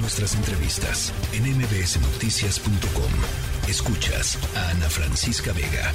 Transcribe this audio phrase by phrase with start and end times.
[0.00, 3.68] Nuestras entrevistas en mbsnoticias.com.
[3.68, 5.92] Escuchas a Ana Francisca Vega.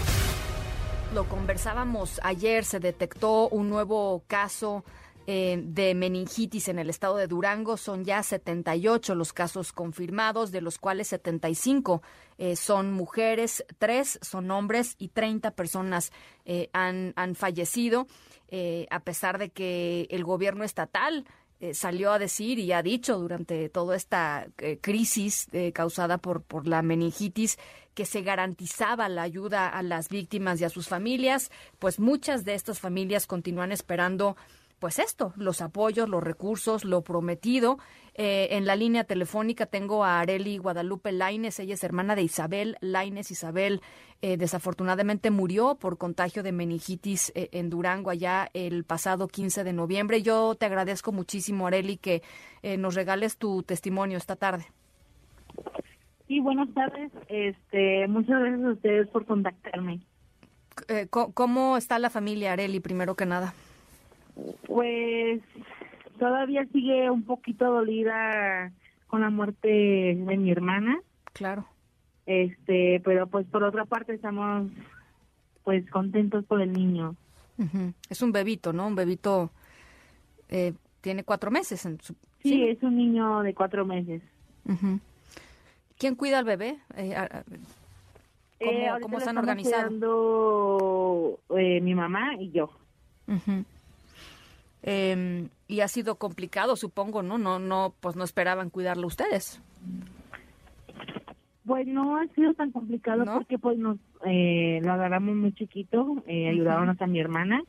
[1.14, 4.84] Lo conversábamos ayer, se detectó un nuevo caso
[5.26, 7.78] eh, de meningitis en el estado de Durango.
[7.78, 12.02] Son ya 78 los casos confirmados, de los cuales 75
[12.38, 16.12] eh, son mujeres, 3 son hombres y 30 personas
[16.44, 18.08] eh, han, han, fallecido,
[18.92, 21.26] a pesar de que el gobierno estatal
[21.74, 24.48] salió a decir y ha dicho durante toda esta
[24.82, 27.58] crisis causada por, por la meningitis
[27.94, 32.56] que se garantizaba la ayuda a las víctimas y a sus familias, pues muchas de
[32.56, 34.36] estas familias continúan esperando
[34.84, 37.78] pues esto, los apoyos, los recursos, lo prometido.
[38.16, 42.76] Eh, en la línea telefónica tengo a Areli Guadalupe Laines, ella es hermana de Isabel
[42.82, 43.32] Laines.
[43.32, 43.80] Isabel
[44.22, 49.72] eh, desafortunadamente murió por contagio de meningitis eh, en Durango allá el pasado 15 de
[49.72, 50.22] noviembre.
[50.22, 52.22] Yo te agradezco muchísimo, Areli, que
[52.78, 54.66] nos regales tu testimonio esta tarde.
[56.28, 57.10] Sí, buenas tardes.
[57.30, 60.02] Este, muchas gracias a ustedes por contactarme.
[61.10, 63.54] ¿Cómo está la familia, Areli, primero que nada?
[64.68, 65.42] Pues
[66.20, 68.72] todavía sigue un poquito dolida
[69.08, 71.00] con la muerte de mi hermana.
[71.34, 71.66] Claro.
[72.26, 74.72] Este, pero pues por otra parte estamos
[75.64, 77.16] pues contentos por el niño.
[78.10, 78.88] Es un bebito, ¿no?
[78.88, 79.52] Un bebito
[80.50, 81.86] eh, tiene cuatro meses.
[81.86, 82.16] En su...
[82.42, 84.22] sí, es un niño de cuatro meses.
[85.98, 86.80] ¿Quién cuida al bebé?
[86.96, 87.16] Eh,
[88.60, 89.94] ¿Cómo, eh, ¿cómo están organizados?
[91.58, 92.72] Eh, mi mamá y yo.
[94.84, 97.38] Eh, y ha sido complicado, supongo, ¿no?
[97.38, 99.60] No, no, pues no esperaban cuidarlo ustedes.
[101.66, 106.50] Pues no ha sido tan complicado porque pues nos eh, lo agarramos muy chiquito, eh,
[106.50, 107.64] ayudaron a mi hermana,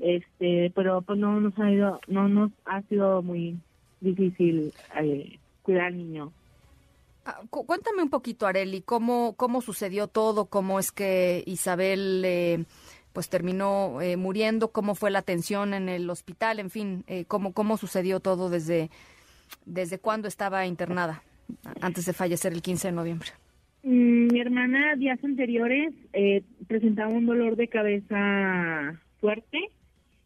[0.00, 3.58] este, pero pues no nos ha ido, no nos ha sido muy
[4.00, 6.32] difícil eh, cuidar al niño.
[7.24, 12.64] Ah, cuéntame un poquito, Areli, cómo cómo sucedió todo, cómo es que Isabel eh,
[13.14, 17.52] pues terminó eh, muriendo, cómo fue la atención en el hospital, en fin, eh, cómo,
[17.52, 18.90] cómo sucedió todo desde,
[19.64, 21.22] desde cuándo estaba internada,
[21.80, 23.28] antes de fallecer el 15 de noviembre.
[23.84, 29.58] Mm, mi hermana días anteriores eh, presentaba un dolor de cabeza fuerte,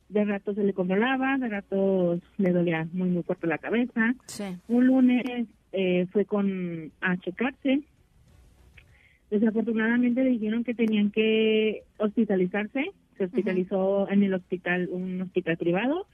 [0.08, 4.14] de rato se le controlaba, de rato le dolía muy muy fuerte la cabeza.
[4.66, 5.46] Un lunes
[6.10, 7.82] fue con a checarse,
[9.30, 12.92] Desafortunadamente le dijeron que tenían que hospitalizarse.
[13.16, 16.06] Se hospitalizó en el hospital, un hospital privado.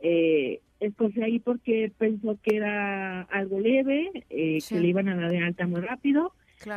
[0.00, 5.30] eh, escogí ahí porque pensó que era algo leve, eh, que le iban a dar
[5.30, 6.32] de alta muy rápido.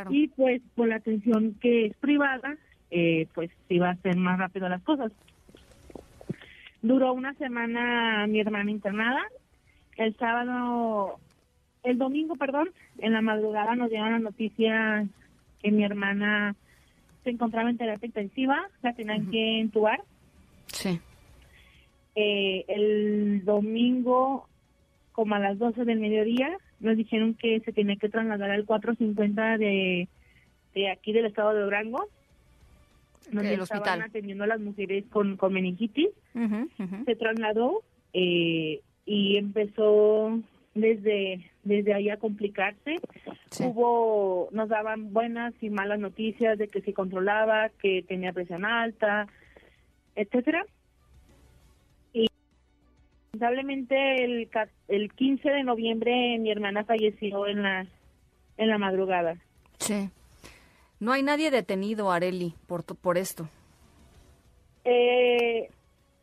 [0.10, 2.58] Y pues por la atención que es privada,
[2.90, 5.12] eh, pues iba a ser más rápido las cosas.
[6.82, 9.22] Duró una semana mi hermana internada.
[9.98, 11.20] El sábado,
[11.84, 15.08] el domingo, perdón, en la madrugada nos dieron la noticia
[15.62, 16.56] que mi hermana
[17.24, 20.02] se encontraba en terapia intensiva, la tenían que entubar.
[20.68, 21.00] Sí.
[22.16, 24.48] Eh, el domingo,
[25.12, 29.58] como a las 12 del mediodía, nos dijeron que se tenía que trasladar al 450
[29.58, 30.08] de,
[30.74, 32.08] de aquí del estado de Durango,
[33.32, 34.02] donde el estaban hospital.
[34.10, 36.10] atendiendo a las mujeres con, con meningitis.
[37.06, 37.84] Se trasladó
[38.14, 40.40] eh, y empezó
[40.74, 42.98] desde desde ahí a complicarse.
[43.60, 49.28] Hubo, nos daban buenas y malas noticias de que se controlaba, que tenía presión alta,
[50.16, 50.66] etcétera.
[52.14, 52.28] Y
[53.34, 54.50] lamentablemente el,
[54.88, 57.86] el 15 de noviembre mi hermana falleció en la
[58.58, 59.38] en la madrugada.
[59.80, 60.10] Sí.
[61.00, 63.50] No hay nadie detenido, Areli, por por esto.
[64.84, 65.70] Eh,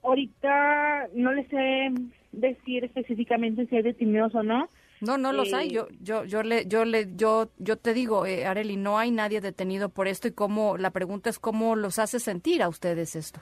[0.02, 1.90] ahorita no les sé
[2.32, 4.68] decir específicamente si hay detenidos o no.
[5.00, 5.68] No, no los hay.
[5.68, 9.10] Eh, yo, yo, yo le, yo le, yo, yo te digo, eh, Areli, no hay
[9.10, 10.76] nadie detenido por esto y cómo.
[10.76, 13.40] La pregunta es cómo los hace sentir a ustedes esto.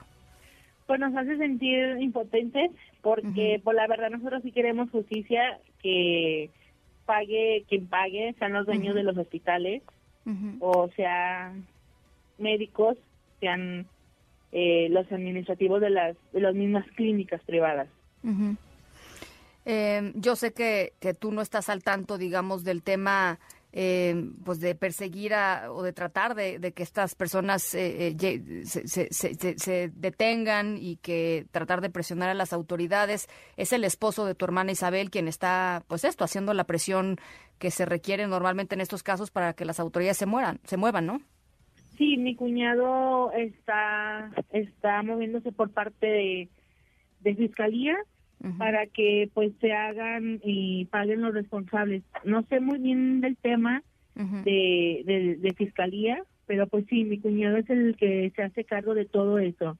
[0.85, 6.49] Pues nos hace sentir impotentes porque, por la verdad, nosotros sí queremos justicia que
[7.05, 9.81] pague quien pague, sean los dueños de los hospitales
[10.59, 11.53] o sea
[12.37, 12.97] médicos,
[13.39, 13.85] sean
[14.51, 17.87] eh, los administrativos de las de las mismas clínicas privadas.
[19.69, 23.37] Eh, yo sé que, que tú no estás al tanto, digamos, del tema
[23.73, 24.15] eh,
[24.45, 29.11] pues de perseguir a, o de tratar de, que estas personas eh, eh se, se,
[29.11, 33.27] se, se, detengan y que tratar de presionar a las autoridades.
[33.57, 37.17] Es el esposo de tu hermana Isabel quien está, pues esto, haciendo la presión
[37.59, 41.07] que se requiere normalmente en estos casos para que las autoridades se mueran, se muevan,
[41.07, 41.19] ¿no?
[41.97, 46.47] Sí, mi cuñado está está moviéndose por parte
[47.19, 47.97] de fiscalía
[48.57, 52.03] para que pues se hagan y paguen los responsables.
[52.23, 53.83] No sé muy bien del tema
[54.15, 59.05] de, de, fiscalía, pero pues sí, mi cuñado es el que se hace cargo de
[59.05, 59.77] todo eso.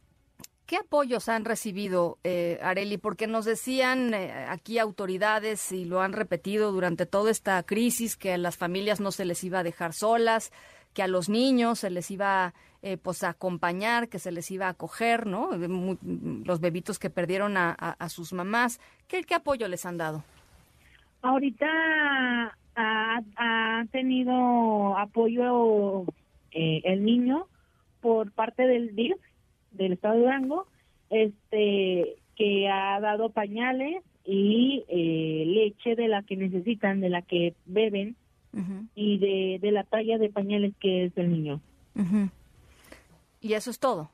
[0.67, 2.97] ¿Qué apoyos han recibido, eh, Areli?
[2.97, 8.33] Porque nos decían eh, aquí autoridades y lo han repetido durante toda esta crisis que
[8.33, 10.51] a las familias no se les iba a dejar solas,
[10.97, 14.65] que a los niños se les iba eh, pues a acompañar, que se les iba
[14.65, 15.51] a acoger, ¿no?
[16.43, 18.81] los bebitos que perdieron a, sus mamás.
[19.07, 20.23] ¿Qué, ¿Qué, apoyo les han dado?
[21.21, 21.67] Ahorita
[22.75, 26.01] ha, tenido apoyo
[26.51, 27.45] eh, el niño
[28.01, 29.17] por parte del DIF
[29.73, 30.65] del estado de Durango,
[31.11, 37.53] este, que ha dado pañales y eh, leche de la que necesitan, de la que
[37.67, 38.15] beben
[38.95, 41.61] y de, de, la talla de pañales que es el niño.
[43.41, 44.09] ¿Y eso es todo?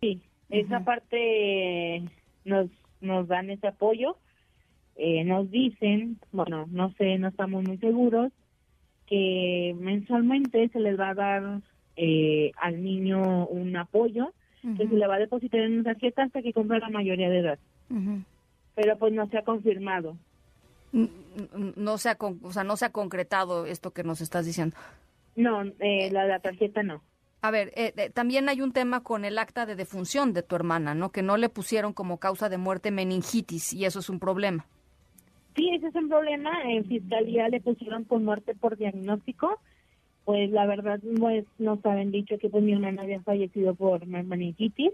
[0.00, 0.20] Sí,
[0.50, 2.02] esa parte
[2.44, 2.68] nos,
[3.00, 4.16] nos dan ese apoyo.
[4.96, 8.32] Eh, nos dicen, bueno, no sé, no estamos muy seguros,
[9.06, 11.60] que mensualmente se les va a dar
[11.96, 14.32] eh, al niño un apoyo
[14.78, 17.38] que se le va a depositar en una tarjeta hasta que cumpla la mayoría de
[17.40, 17.58] edad.
[18.74, 20.16] Pero pues no se ha confirmado.
[21.76, 24.76] No se ha, o sea, no se ha concretado esto que nos estás diciendo.
[25.36, 27.02] No, eh, la, la tarjeta no.
[27.42, 30.94] A ver, eh, también hay un tema con el acta de defunción de tu hermana,
[30.94, 31.10] ¿no?
[31.10, 34.66] Que no le pusieron como causa de muerte meningitis y eso es un problema.
[35.56, 36.50] Sí, ese es un problema.
[36.64, 39.60] En fiscalía le pusieron por muerte por diagnóstico
[40.24, 44.92] pues la verdad pues nos habían dicho que pues mi hermana había fallecido por meningitis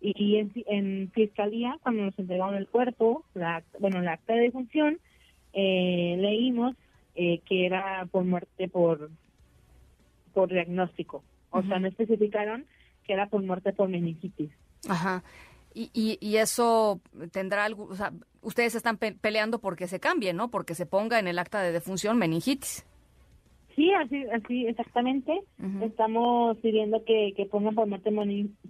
[0.00, 4.98] y en, en fiscalía cuando nos entregaron el cuerpo, la, bueno, la acta de defunción,
[5.52, 6.74] eh, leímos
[7.14, 9.10] eh, que era por muerte por
[10.32, 12.64] por diagnóstico, o sea, no especificaron
[13.04, 14.50] que era por muerte por meningitis.
[14.88, 15.22] Ajá.
[15.74, 17.00] Y, y, y, eso
[17.32, 18.12] tendrá algo, o sea,
[18.42, 20.50] ustedes están peleando porque se cambie, ¿no?
[20.50, 22.84] Porque se ponga en el acta de defunción meningitis.
[23.74, 25.32] Sí, así, así exactamente.
[25.82, 28.10] Estamos pidiendo que, que pongan por muerte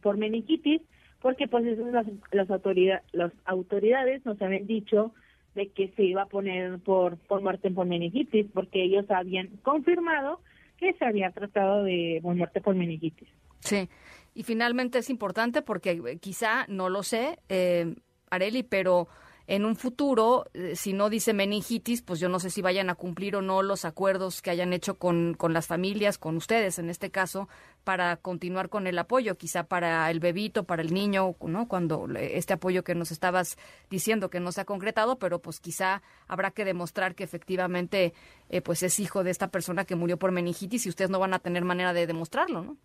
[0.00, 0.80] por meningitis,
[1.20, 5.12] porque pues eso las, las, autoridad, las autoridades nos habían dicho
[5.54, 10.40] de que se iba a poner por, por muerte por meningitis, porque ellos habían confirmado
[10.78, 13.28] que se había tratado de muerte por meningitis.
[13.60, 13.88] Sí,
[14.34, 17.94] y finalmente es importante porque eh, quizá, no lo sé, eh,
[18.30, 19.08] Areli, pero
[19.46, 22.94] en un futuro, eh, si no dice meningitis, pues yo no sé si vayan a
[22.94, 26.90] cumplir o no los acuerdos que hayan hecho con, con las familias, con ustedes en
[26.90, 27.48] este caso,
[27.84, 31.66] para continuar con el apoyo, quizá para el bebito, para el niño, ¿no?
[31.66, 33.58] Cuando este apoyo que nos estabas
[33.90, 38.14] diciendo que no se ha concretado, pero pues quizá habrá que demostrar que efectivamente
[38.48, 41.34] eh, pues es hijo de esta persona que murió por meningitis y ustedes no van
[41.34, 42.76] a tener manera de demostrarlo, ¿no?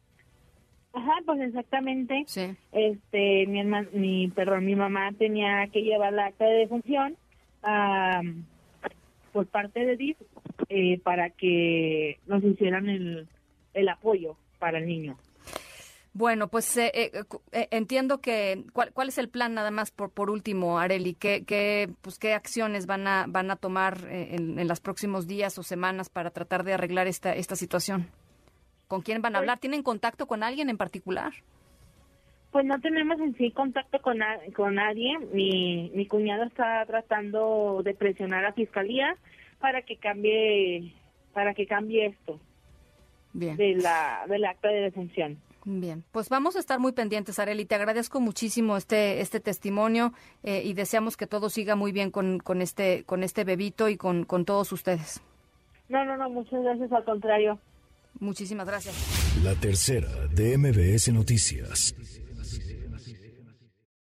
[0.98, 2.24] Ajá, pues exactamente.
[2.26, 2.56] Sí.
[2.72, 7.16] Este, mi hermana, mi, perdón, mi mamá tenía que llevar la acta de defunción
[9.32, 10.18] por parte de DIF
[10.70, 13.28] eh, para que nos hicieran el,
[13.76, 15.18] el apoyo para el niño.
[16.14, 16.92] Bueno, pues eh,
[17.52, 21.44] eh, entiendo que ¿cuál, cuál es el plan nada más por por último, Areli, qué
[21.46, 25.64] qué pues qué acciones van a van a tomar en, en los próximos días o
[25.64, 28.08] semanas para tratar de arreglar esta esta situación.
[28.88, 29.60] ¿Con quién van a hablar?
[29.60, 31.34] ¿Tienen contacto con alguien en particular?
[32.52, 34.20] Pues no tenemos en sí contacto con,
[34.56, 35.18] con nadie.
[35.34, 39.16] Mi, mi cuñado está tratando de presionar a fiscalía
[39.60, 40.94] para que cambie
[41.34, 42.40] para que cambie esto
[43.34, 43.58] Bien.
[43.58, 45.38] de la del acta de defunción.
[45.66, 47.66] Bien, pues vamos a estar muy pendientes, Areli.
[47.66, 50.14] Te agradezco muchísimo este este testimonio
[50.44, 53.98] eh, y deseamos que todo siga muy bien con, con este con este bebito y
[53.98, 55.22] con, con todos ustedes.
[55.90, 57.60] No, no, no, muchas gracias, al contrario.
[58.20, 58.96] Muchísimas gracias.
[59.44, 61.96] La tercera de MBS Noticias.